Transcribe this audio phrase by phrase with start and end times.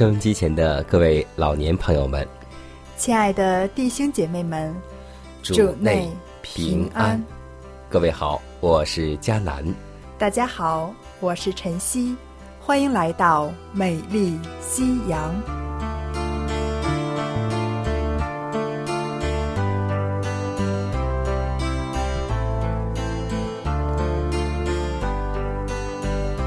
[0.00, 2.26] 收音机前的各位老年朋友们，
[2.96, 4.74] 亲爱的弟兄姐妹们，
[5.42, 6.08] 主内
[6.40, 7.22] 平安。
[7.90, 9.62] 各位好，我是佳楠。
[10.16, 10.90] 大家好，
[11.20, 12.16] 我是晨曦。
[12.62, 15.34] 欢迎来到美丽夕阳。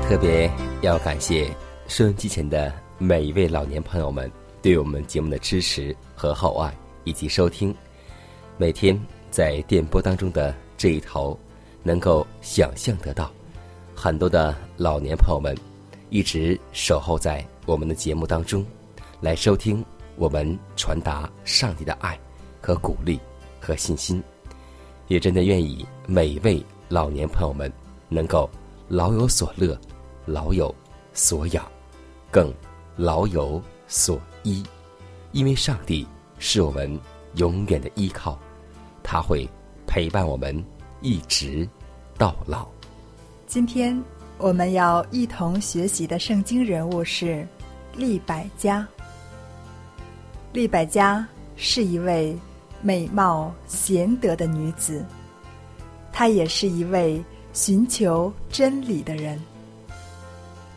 [0.09, 0.49] 特别
[0.81, 1.55] 要感谢
[1.87, 2.73] 收音机前的。
[3.03, 6.73] 每一位老年朋友们对我们节目的支持和厚爱
[7.03, 7.75] 以及收听，
[8.55, 8.97] 每天
[9.29, 11.37] 在电波当中的这一头，
[11.83, 13.29] 能够想象得到，
[13.93, 15.53] 很多的老年朋友们
[16.11, 18.65] 一直守候在我们的节目当中，
[19.19, 19.83] 来收听
[20.15, 22.17] 我们传达上帝的爱
[22.61, 23.19] 和鼓励
[23.59, 24.23] 和信心，
[25.09, 27.69] 也真的愿意每一位老年朋友们
[28.07, 28.49] 能够
[28.87, 29.77] 老有所乐，
[30.25, 30.73] 老有
[31.11, 31.69] 所养，
[32.31, 32.49] 更。
[32.95, 34.63] 老有所依，
[35.31, 36.99] 因为上帝是我们
[37.35, 38.37] 永远的依靠，
[39.01, 39.49] 他会
[39.87, 40.63] 陪伴我们
[41.01, 41.67] 一直
[42.17, 42.67] 到老。
[43.47, 43.99] 今天
[44.37, 47.47] 我们要一同学习的圣经人物是
[47.95, 48.87] 利百加。
[50.51, 52.37] 利百加是一位
[52.81, 55.03] 美貌贤德的女子，
[56.11, 57.23] 她也是一位
[57.53, 59.41] 寻求真理的人。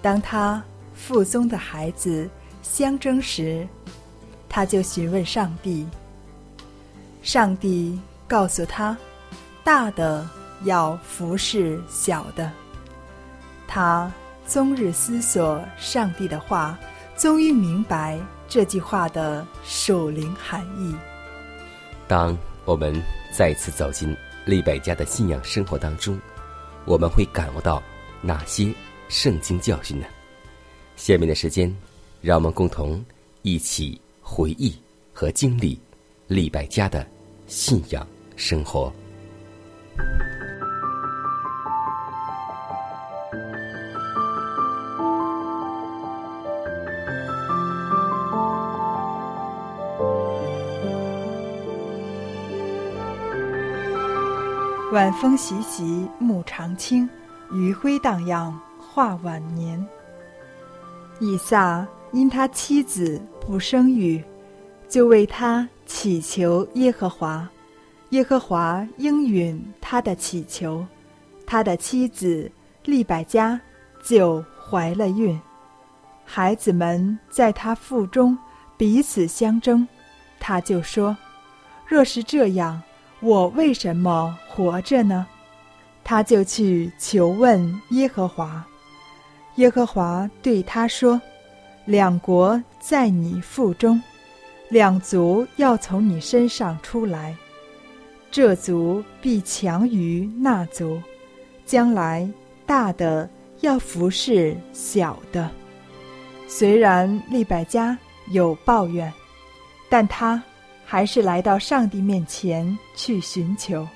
[0.00, 0.64] 当她。
[0.96, 2.28] 腹中的孩子
[2.62, 3.64] 相争时，
[4.48, 5.86] 他就询问上帝。
[7.22, 7.96] 上帝
[8.26, 8.96] 告诉他
[9.62, 10.28] ：“大的
[10.64, 12.50] 要服侍小的。”
[13.68, 14.10] 他
[14.48, 16.78] 终日思索上帝的话，
[17.16, 18.18] 终于明白
[18.48, 20.94] 这句话的属灵含义。
[22.08, 23.00] 当我们
[23.32, 26.18] 再次走进利百家的信仰生活当中，
[26.84, 27.82] 我们会感悟到
[28.22, 28.72] 哪些
[29.08, 30.06] 圣经教训呢？
[30.96, 31.72] 下面的时间，
[32.20, 33.04] 让我们共同
[33.42, 34.74] 一起回忆
[35.12, 35.78] 和经历
[36.26, 37.06] 李百家的
[37.46, 38.92] 信仰生活。
[54.92, 57.08] 晚风习习，暮长青，
[57.52, 59.86] 余晖荡漾，画晚年。
[61.20, 64.22] 以撒因他妻子不生育，
[64.88, 67.48] 就为他祈求耶和华，
[68.10, 70.86] 耶和华应允他的祈求，
[71.46, 72.50] 他的妻子
[72.84, 73.60] 利百加
[74.02, 75.38] 就怀了孕，
[76.24, 78.36] 孩子们在他腹中
[78.76, 79.86] 彼此相争，
[80.38, 81.16] 他就说
[81.86, 82.82] ：“若是这样，
[83.20, 85.26] 我为什么活着呢？”
[86.04, 88.64] 他就去求问耶和华。
[89.56, 91.20] 耶和华对他说
[91.86, 94.00] ：“两国在你腹中，
[94.68, 97.34] 两族要从你身上出来，
[98.30, 101.00] 这族必强于那族，
[101.64, 102.28] 将来
[102.66, 103.28] 大的
[103.60, 105.50] 要服侍小的。”
[106.46, 107.96] 虽然利百加
[108.28, 109.12] 有抱怨，
[109.88, 110.40] 但他
[110.84, 113.88] 还是来到上帝面前去寻求。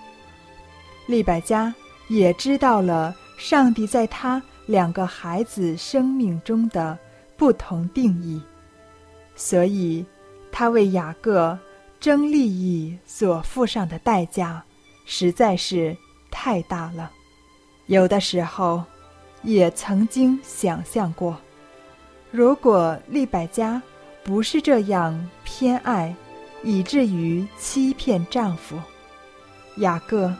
[1.07, 1.73] 利百加
[2.09, 4.43] 也知道了上帝在他。
[4.71, 6.97] 两个孩子生命中的
[7.37, 8.41] 不同定义，
[9.35, 10.07] 所以
[10.53, 11.59] 他为雅各
[11.99, 14.63] 争利益所付上的代价
[15.05, 15.97] 实在是
[16.31, 17.11] 太大了。
[17.87, 18.85] 有的时候，
[19.43, 21.37] 也曾经想象过，
[22.31, 23.83] 如果利百加
[24.23, 26.15] 不是这样偏爱，
[26.63, 28.79] 以至于欺骗丈夫，
[29.79, 30.33] 雅各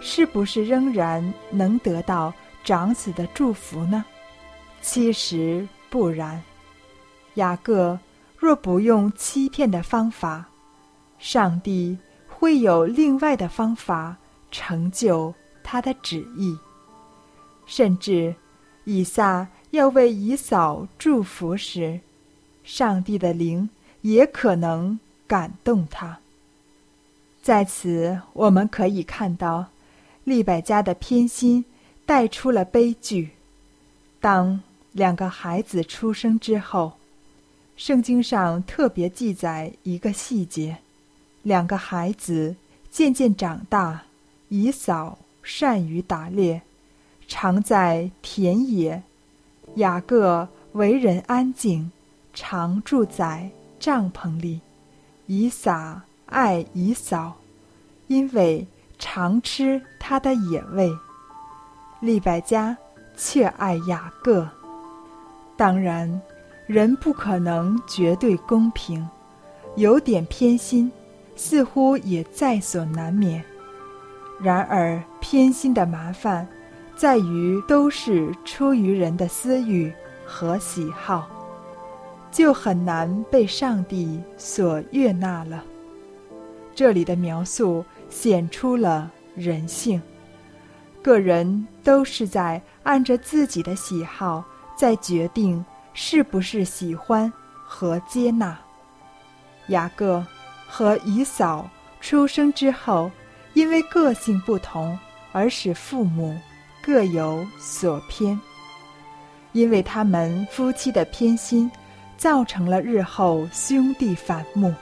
[0.00, 2.34] 是不是仍然能得到？
[2.68, 4.04] 长子的祝福呢？
[4.82, 6.42] 其实不然。
[7.36, 7.98] 雅各
[8.36, 10.46] 若不用欺骗的方法，
[11.18, 11.96] 上帝
[12.28, 14.14] 会有另外的方法
[14.50, 15.34] 成就
[15.64, 16.58] 他的旨意。
[17.64, 18.34] 甚至，
[18.84, 21.98] 以撒要为以扫祝福时，
[22.64, 23.70] 上帝的灵
[24.02, 26.18] 也可能感动他。
[27.40, 29.64] 在此，我们可以看到，
[30.24, 31.64] 利百加的偏心
[32.08, 33.32] 带出了悲剧。
[34.18, 34.58] 当
[34.92, 36.94] 两个孩子出生之后，
[37.76, 40.78] 圣经上特别记载一个细节：
[41.42, 42.56] 两个孩子
[42.90, 44.04] 渐渐长大，
[44.48, 46.62] 以扫善于打猎，
[47.26, 49.02] 常在田野；
[49.74, 51.92] 雅各为人安静，
[52.32, 54.62] 常住在帐篷里。
[55.26, 57.36] 以撒爱以扫，
[58.06, 58.66] 因为
[58.98, 60.88] 常吃他的野味；
[62.00, 62.76] 利百加
[63.16, 64.48] 却爱雅各。
[65.56, 66.20] 当然，
[66.66, 69.08] 人不可能绝对公平，
[69.76, 70.90] 有点偏心，
[71.34, 73.42] 似乎也在所难免。
[74.40, 76.46] 然而，偏心的麻烦，
[76.94, 79.92] 在于都是出于人的私欲
[80.24, 81.28] 和喜好，
[82.30, 85.64] 就很难被上帝所悦纳了。
[86.72, 90.00] 这里的描述显出了人性，
[91.02, 94.44] 个人都是在按着自己的喜好。
[94.76, 97.32] 在决定是不是喜欢
[97.64, 98.56] 和接纳。
[99.70, 100.24] 雅各
[100.68, 101.68] 和以扫
[102.00, 103.10] 出生之后，
[103.54, 104.96] 因为个性不同，
[105.32, 106.38] 而使父母
[106.80, 108.38] 各有所偏。
[109.50, 111.68] 因为他们夫妻的偏心，
[112.16, 114.72] 造成了日后兄弟反目，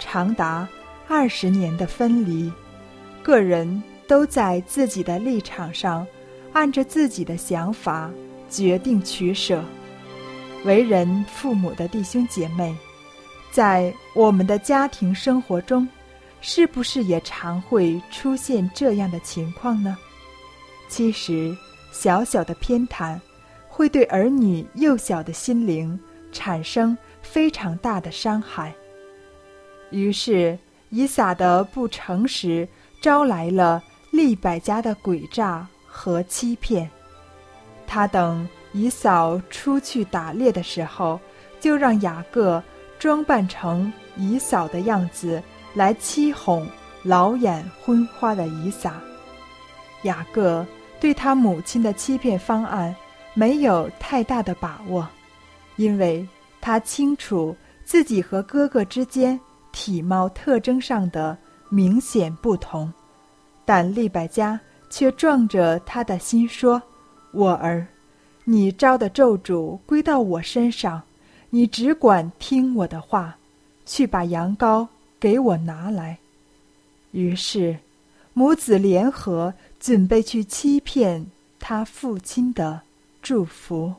[0.00, 0.66] 长达
[1.06, 2.52] 二十年的分离。
[3.22, 3.80] 个人
[4.10, 6.04] 都在自己的立场上，
[6.52, 8.10] 按着自己的想法。
[8.48, 9.62] 决定取舍，
[10.64, 12.74] 为人父母的弟兄姐妹，
[13.52, 15.88] 在我们的家庭生活中，
[16.40, 19.96] 是不是也常会出现这样的情况呢？
[20.88, 21.56] 其实，
[21.92, 23.16] 小小的偏袒，
[23.68, 25.96] 会对儿女幼小的心灵
[26.32, 28.74] 产生非常大的伤害。
[29.92, 30.58] 于是，
[30.88, 32.66] 以撒的不诚实
[33.00, 33.80] 招来了
[34.10, 36.90] 利百家的诡诈和欺骗。
[37.86, 41.18] 他等以扫出去打猎的时候，
[41.58, 42.62] 就让雅各
[42.98, 45.42] 装扮成以扫的样子
[45.74, 46.66] 来欺哄
[47.02, 48.94] 老眼昏花的以撒。
[50.02, 50.64] 雅各
[51.00, 52.94] 对他母亲的欺骗方案
[53.34, 55.06] 没有太大的把握，
[55.76, 56.26] 因为
[56.60, 59.38] 他清楚自己和哥哥之间
[59.72, 61.36] 体貌特征上的
[61.68, 62.92] 明显不同，
[63.72, 64.58] 但利百加
[64.90, 66.82] 却壮着他的心说。
[67.30, 67.86] 我儿，
[68.42, 71.00] 你招的咒诅归到我身上，
[71.50, 73.38] 你只管听我的话，
[73.86, 74.88] 去把羊羔
[75.20, 76.18] 给我拿来。
[77.12, 77.78] 于是，
[78.32, 81.24] 母子联合准备去欺骗
[81.60, 82.80] 他父亲的
[83.22, 83.94] 祝福。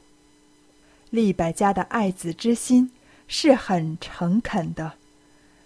[1.11, 2.91] 利百家的爱子之心
[3.25, 4.91] 是很诚恳的，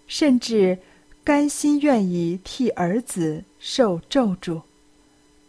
[0.06, 0.78] 甚至
[1.26, 4.62] 甘心愿意替儿子受咒诅。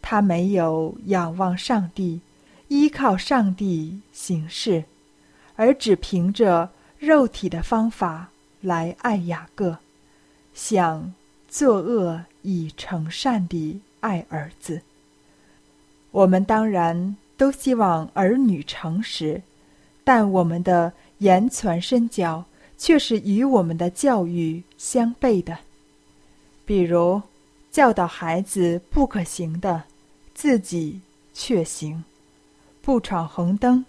[0.02, 2.20] 他没有仰望上帝，
[2.68, 4.86] 依靠上帝行事，
[5.56, 9.78] 而只凭着肉体的方法来爱雅各，
[10.52, 11.14] 想
[11.48, 14.82] 作恶以成善地爱儿子。
[16.10, 19.44] 我们当然都希望儿女诚实，
[20.04, 22.46] 但我们的言传身教
[22.80, 25.60] 却是与我们的教育相悖的。
[26.68, 27.20] 比如，
[27.72, 29.82] 教导孩子不可行的。
[30.36, 31.02] 自己
[31.34, 32.04] 却行，
[32.84, 33.84] 不闯红灯，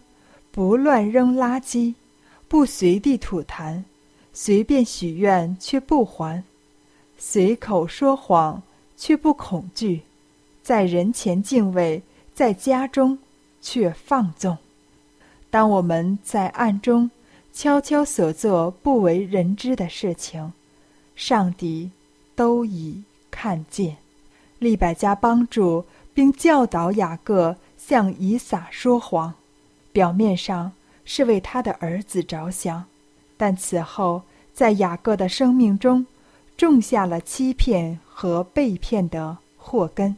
[0.51, 1.93] 不乱扔垃圾，
[2.49, 3.83] 不随地吐痰，
[4.33, 6.43] 随便许愿却不还，
[7.19, 8.63] 随口说谎
[8.97, 10.01] 却不恐惧，
[10.63, 12.01] 在人前敬畏，
[12.33, 13.19] 在家中
[13.61, 14.57] 却放纵。
[15.51, 17.11] 当我们在暗中
[17.53, 20.51] 悄悄所做不为人知的事情，
[21.15, 21.91] 上帝
[22.39, 23.99] 都已看见。
[24.61, 25.85] 利百家帮助。
[26.19, 29.33] 并教导雅各向以撒说谎，
[29.93, 30.73] 表面上
[31.05, 32.87] 是为他的儿子着想，
[33.37, 36.05] 但此后在雅各的生命中
[36.57, 40.17] 种下了欺骗和被骗的祸根，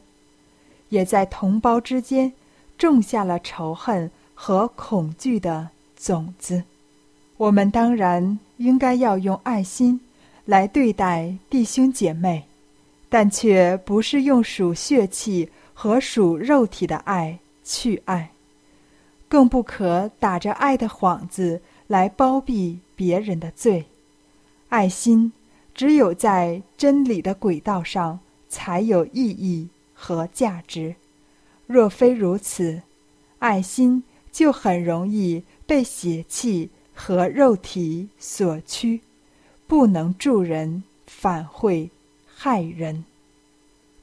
[0.89, 2.33] 也在同胞之间
[2.79, 6.65] 种下了仇恨和恐惧的种子。
[7.37, 10.01] 我们当然应该要用爱心
[10.45, 12.45] 来对待弟兄姐妹，
[13.09, 15.49] 但却不是用属血气。
[15.73, 18.33] 和属肉体的爱去爱，
[19.29, 23.87] 更不可打着爱的幌子来包庇别人的罪。
[24.69, 25.33] 爱心
[25.75, 30.95] 只有在真理的轨道上才有意义和价值。
[31.67, 32.83] 若非如此，
[33.39, 39.01] 爱心就很容易被邪气和肉体所驱，
[39.71, 41.91] 不能助人，反会
[42.27, 43.05] 害人。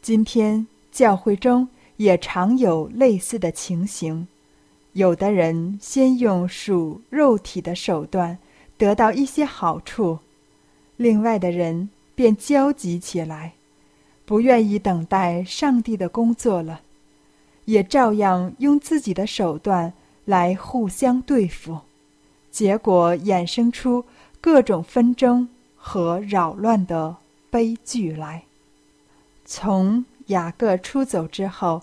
[0.01, 4.29] 今天教会中也常有类似的情形，
[4.93, 8.37] 有的人先用属肉体的手段
[8.77, 10.19] 得到一些好处，
[10.95, 13.51] 另外的人便焦急起来，
[14.23, 16.79] 不愿意等待上帝的工作了。
[17.65, 19.91] 也照样用自己的手段
[20.23, 21.79] 来互相对付，
[22.49, 24.05] 结果衍生出
[24.39, 25.49] 各种纷争
[25.87, 27.15] 和扰乱的
[27.49, 28.43] 悲剧来。
[29.45, 31.81] 从雅各出走之后，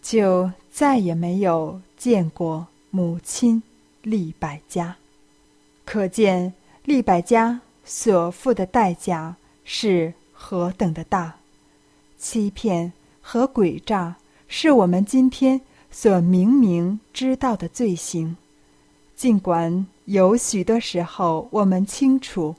[0.00, 3.62] 就再也没有见过母亲
[4.00, 4.96] 利百加，
[5.84, 6.54] 可见
[6.86, 11.36] 利百加所付的代价是何等的大，
[12.16, 14.16] 欺骗和诡诈。
[14.48, 18.38] 是我们今天所明明知道的罪行，
[19.14, 22.56] 尽管有许多时候我们清楚，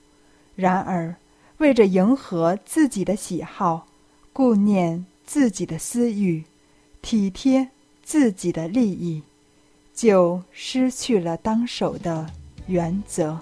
[0.56, 1.16] 然而
[1.58, 3.88] 为着迎合自己的喜好，
[4.32, 6.44] 顾念自己的私欲，
[7.02, 7.70] 体贴
[8.04, 9.24] 自己的利益，
[9.94, 12.28] 就失去了当守的
[12.68, 13.40] 原则。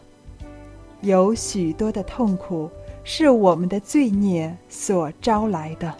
[1.02, 2.70] 有许多的痛苦
[3.04, 5.94] 是我们的罪孽所招来的。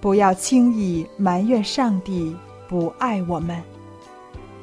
[0.00, 2.36] 不要轻易埋怨上帝
[2.68, 3.62] 不爱我们，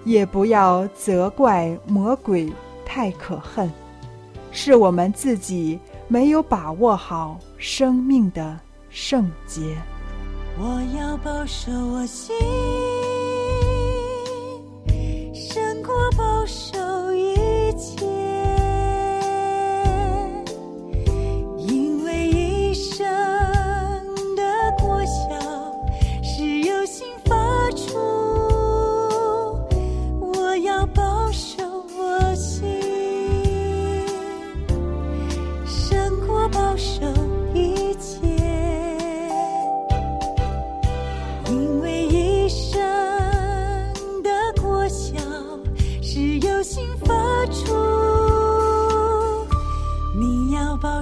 [0.06, 2.52] 也不要责怪魔鬼
[2.86, 3.72] 太可恨，
[4.52, 9.78] 是我们自己没有把握好生命的圣洁。
[10.58, 12.36] 我要保守我心，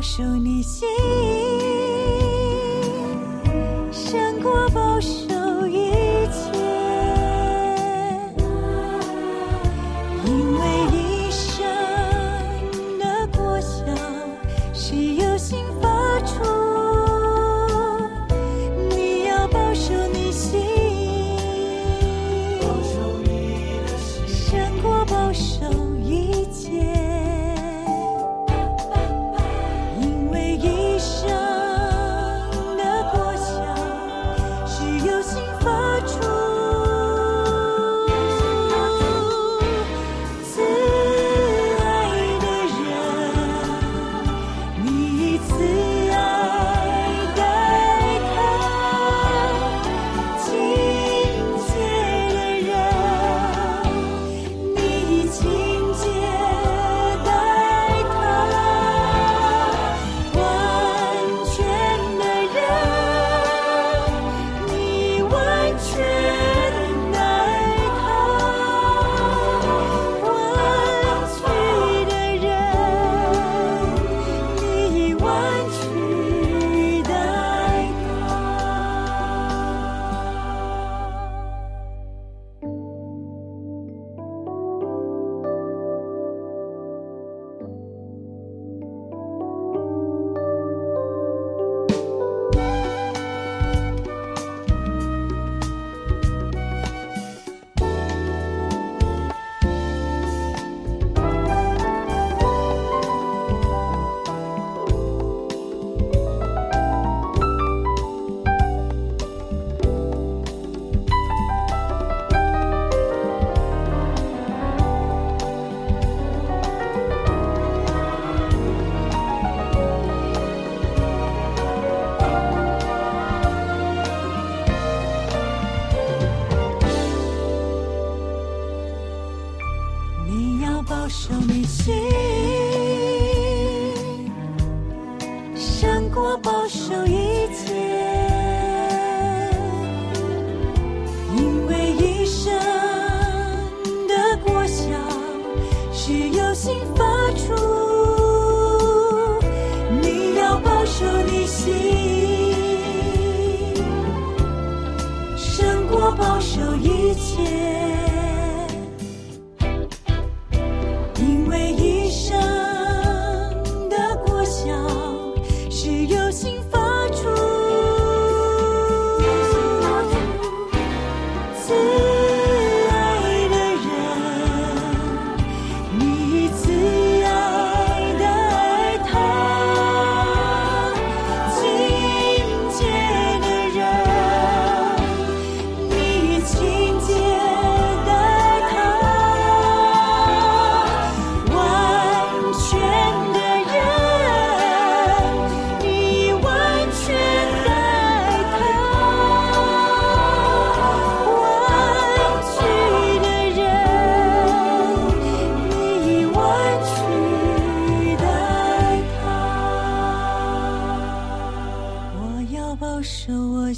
[0.07, 0.87] 数你心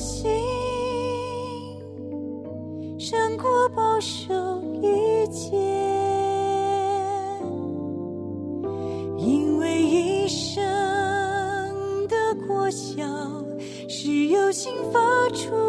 [0.09, 0.27] 心，
[2.97, 4.33] 胜过保守
[4.81, 5.55] 一切，
[9.19, 10.65] 因为一生
[12.07, 12.15] 的
[12.47, 13.05] 果效
[13.87, 14.99] 是由心发
[15.29, 15.68] 出。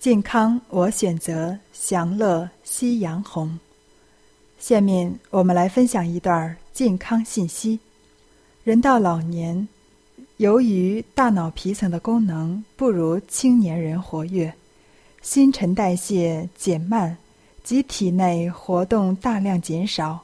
[0.00, 3.58] 健康我选择，享乐夕阳红。
[4.58, 7.78] 下面我们来分享一段健康信息。
[8.64, 9.68] 人到老年，
[10.38, 14.50] 由于大脑皮层的功能不如青年人活跃，
[15.20, 17.14] 新陈代谢减慢，
[17.62, 20.18] 及体内活动大量减少，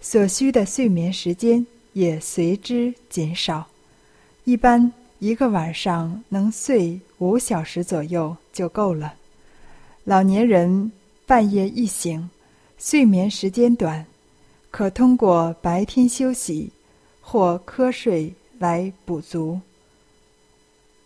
[0.00, 3.64] 所需的睡眠时间也随之减少。
[4.42, 9.14] 一般一个晚上能睡五小时左右就够了。
[10.02, 10.90] 老年人
[11.24, 12.28] 半夜一醒，
[12.76, 14.04] 睡眠时间短，
[14.72, 16.72] 可通过白天休息
[17.20, 19.60] 或瞌睡来补足。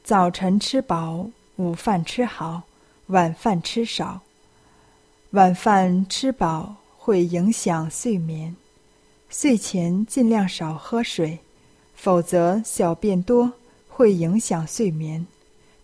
[0.03, 2.63] 早晨吃饱，午饭吃好，
[3.09, 4.19] 晚饭吃少。
[5.33, 8.57] 晚饭吃饱会影响睡眠，
[9.29, 11.39] 睡前尽量少喝水，
[11.95, 13.53] 否则小便多
[13.87, 15.27] 会影响睡眠。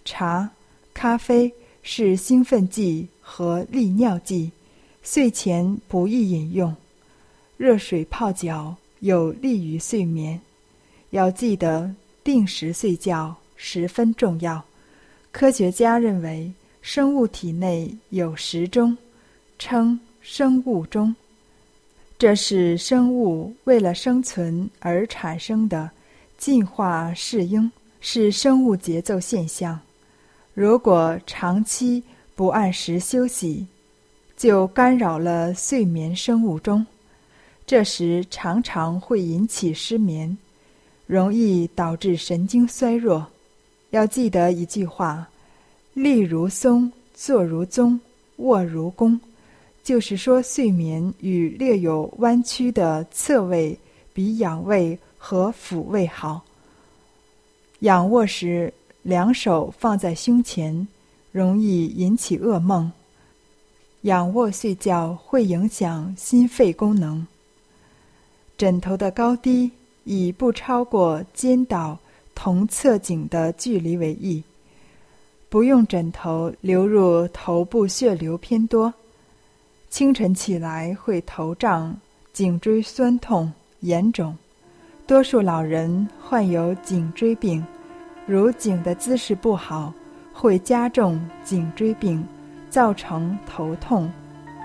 [0.05, 0.51] 茶、
[0.95, 4.51] 咖啡是兴奋剂和利尿剂，
[5.03, 6.75] 睡前不宜饮用。
[7.57, 10.41] 热水泡脚有利于睡眠，
[11.11, 14.65] 要记得定时睡觉十分重要。
[15.31, 18.97] 科学家认为，生物体内有时钟，
[19.59, 21.15] 称生物钟。
[22.19, 25.91] 这是生物为了生存而产生的
[26.39, 29.79] 进化适应，是生物节奏现象。
[30.55, 32.03] 如果长期
[32.35, 33.67] 不按时休息，
[34.37, 36.85] 就干扰了睡眠生物钟，
[37.67, 40.37] 这时常常会引起失眠，
[41.07, 43.27] 容易导致神经衰弱。
[43.91, 45.27] 要记得一句话
[45.95, 47.99] ：“立如松，坐如钟，
[48.37, 49.19] 卧如弓。”
[49.83, 53.77] 就是说，睡眠与略有弯曲的侧位
[54.13, 56.43] 比仰位和俯位好。
[57.81, 60.87] 仰卧时，两手放在胸前，
[61.33, 62.91] 容易引起噩梦；
[64.03, 67.27] 仰卧睡觉会影响心肺功能。
[68.57, 69.71] 枕头的高低
[70.05, 71.99] 以不超过肩倒
[72.35, 74.43] 同侧颈的距离为宜。
[75.49, 78.95] 不用枕头流入头部血流偏多，
[79.91, 81.95] 清晨起来会头胀、
[82.33, 84.35] 颈椎酸痛、眼肿。
[85.07, 87.63] 多数老人患有颈椎病，
[88.27, 89.93] 如颈的姿势不好，
[90.33, 92.25] 会加重颈椎病，
[92.71, 94.11] 造成头痛。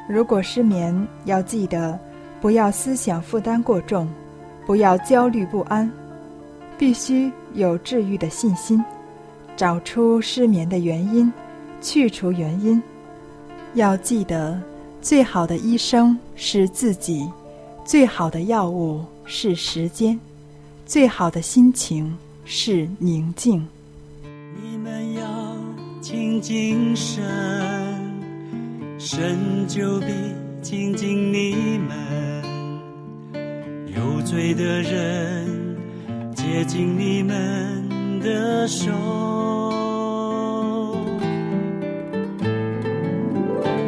[0.08, 2.00] 如果失眠，要记得
[2.39, 4.08] 不要思想负担过重，
[4.65, 5.91] 不要焦虑不安，
[6.78, 8.84] 必须有治愈的信心。
[9.56, 11.34] 找出失眠的原因，
[11.82, 12.82] 去除原因。
[13.74, 14.62] 要记得，
[15.02, 17.28] 最好的医生是自己，
[17.84, 20.17] 最好的药物是时间，
[20.86, 22.15] 最好的心情
[22.49, 23.67] 是宁静。
[24.63, 25.21] 你们要
[26.01, 27.21] 亲近神，
[28.97, 30.07] 神就必
[30.62, 32.43] 亲近你们。
[33.93, 35.45] 有罪的人
[36.33, 37.86] 接近你们。
[38.19, 38.91] 的手，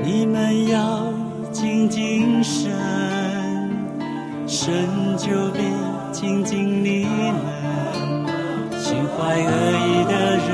[0.05, 1.11] 你们要
[1.51, 2.71] 亲近神，
[4.47, 4.85] 神
[5.17, 5.59] 就必
[6.13, 7.58] 亲近你们。
[9.19, 9.51] 怀恶
[9.86, 10.13] 意的
[10.47, 10.49] 人，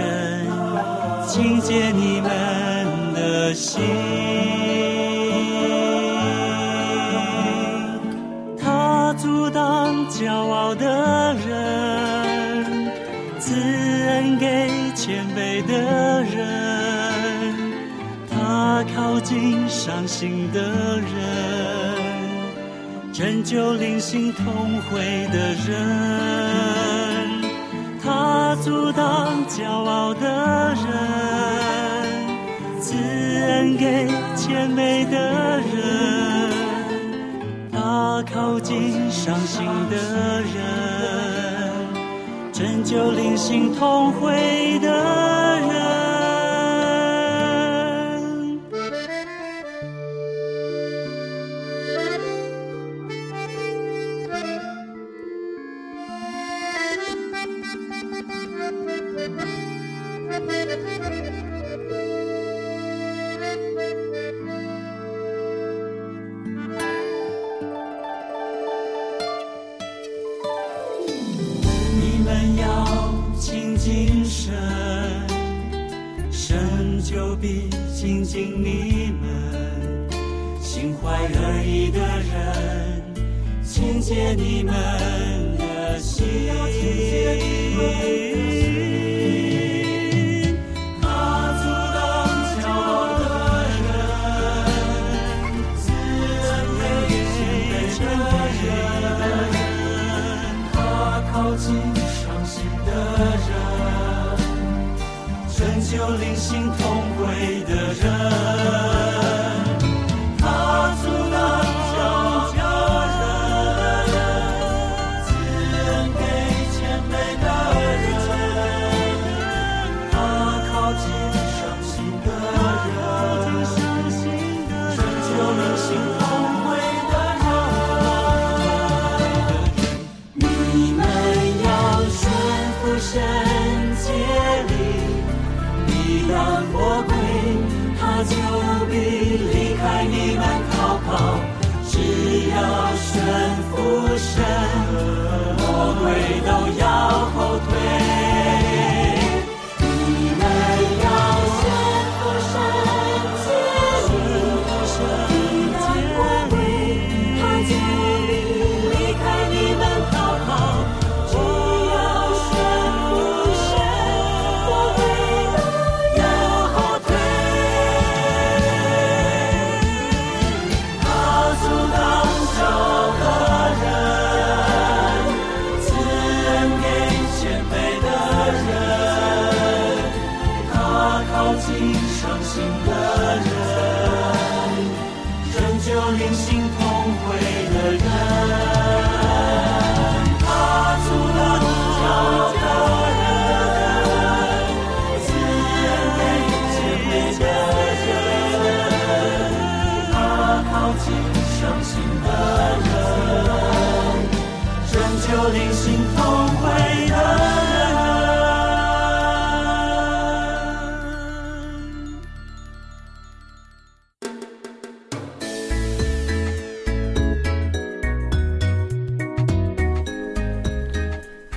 [1.27, 2.27] 请借你们
[3.13, 3.83] 的心。
[8.59, 11.53] 他阻挡骄傲的人。
[13.37, 16.33] 赐恩给谦卑的人，
[18.27, 20.59] 他靠近伤心的
[20.97, 21.05] 人，
[23.13, 26.14] 拯救灵心痛悔的人，
[39.25, 39.95] 伤心的
[40.39, 40.53] 人，
[42.53, 45.65] 拯救灵心痛悔的人。
[78.35, 83.01] 敬你们，心怀仁义的人，
[83.63, 85.24] 请接你们。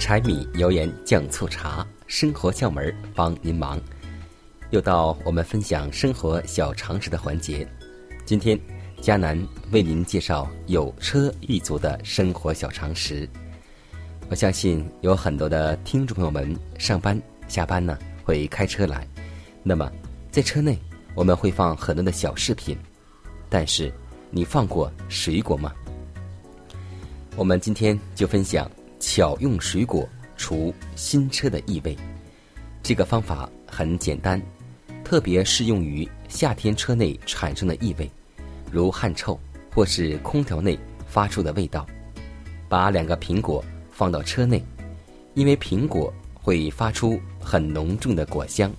[0.08, 3.78] 柴米油盐酱醋茶，生活窍门帮您忙。
[4.70, 7.68] 又到我们分享生活小常识的环节。
[8.24, 8.58] 今天，
[9.02, 9.38] 佳南
[9.70, 13.28] 为您介绍有车一族的生活小常识。
[14.30, 19.06] 我相信有很多的听众朋友们上班下班呢会开车来，
[19.62, 19.92] 那么
[20.30, 20.78] 在车内
[21.14, 22.74] 我们会放很多的小饰品，
[23.50, 23.92] 但是
[24.30, 25.70] 你放过水果吗？
[27.36, 31.96] 我们今天就分享巧用水果除新车的异味。
[32.82, 34.40] 这个方法很简单，
[35.04, 38.10] 特别适用于夏天车内产生的异味，
[38.70, 39.38] 如汗臭
[39.74, 41.86] 或是空调内发出的味道。
[42.68, 43.64] 把两个苹果。
[43.90, 44.64] 放到车内，
[45.34, 48.72] 因为苹果会发出很浓重的果香，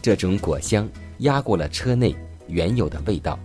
[0.00, 2.16] 这种果香压过了车内
[2.48, 3.38] 原有的味道，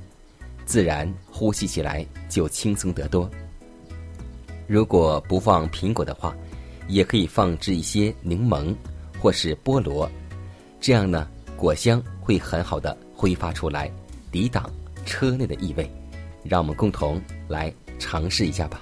[0.65, 3.29] 自然呼吸起来就轻松得多。
[4.67, 6.35] 如果不放苹果的话，
[6.87, 8.75] 也可以放置一些柠檬
[9.19, 10.09] 或是菠萝，
[10.79, 13.91] 这样呢，果香会很好的挥发出来，
[14.31, 14.69] 抵挡
[15.05, 15.89] 车内的异味。
[16.43, 18.81] 让我们共同来尝试一下吧。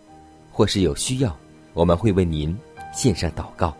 [0.51, 1.35] 或是有需要，
[1.73, 2.55] 我们会为您
[2.93, 3.75] 献上祷告。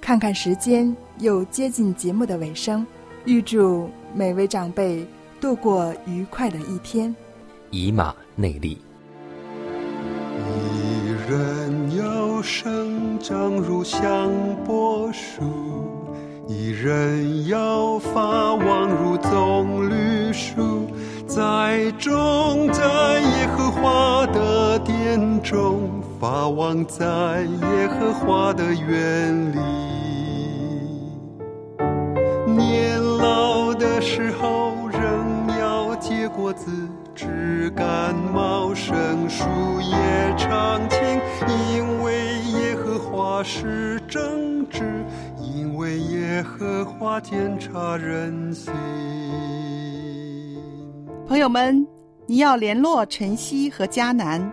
[0.00, 2.86] 看看时间，又接近节目的尾声，
[3.24, 5.04] 预祝每位长辈
[5.40, 7.14] 度过愉快的一天。
[7.70, 8.78] 以马内利。
[10.54, 14.30] 一人要生长如香
[14.64, 15.42] 柏树，
[16.46, 20.86] 一人要发旺如棕榈树。
[21.26, 22.82] 在种在
[23.20, 24.77] 耶和华的
[25.08, 29.58] 眼中，发旺在耶和华的园里。
[32.54, 36.70] 年老的时候仍要结果子，
[37.14, 39.46] 枝干茂盛，树
[39.80, 41.00] 叶常青。
[41.72, 44.82] 因为耶和华是正直，
[45.40, 48.70] 因为耶和华检察人心。
[51.26, 51.86] 朋友们，
[52.26, 54.52] 你要联络晨曦和迦南，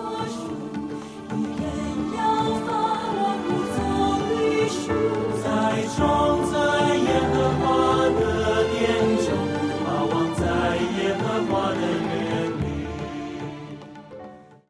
[5.81, 6.60] 你创造。